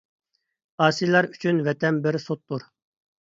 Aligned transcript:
ئاسىيلار 0.85 1.27
ئۈچۈن 1.35 1.61
ۋەتەن 1.69 2.01
بىر 2.07 2.17
سوتتۇر. 2.27 2.65